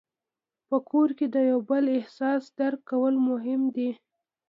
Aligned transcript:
په 0.67 0.77
کور 0.89 1.09
کې 1.17 1.27
د 1.35 1.37
یو 1.51 1.59
بل 1.69 1.83
احساس 1.97 2.43
درک 2.59 2.81
کول 2.91 3.13
مهم 3.29 3.61
دي. 3.75 3.89